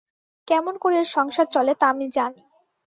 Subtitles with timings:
[0.47, 2.41] কেমন করে এর সংসার চলে তা আমি জানি।